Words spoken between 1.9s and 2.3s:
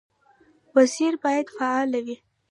وي